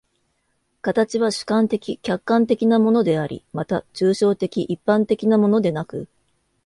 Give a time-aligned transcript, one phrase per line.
[0.81, 6.07] 形は主観的・客観的なものであり、また抽象的一般的なものでなく、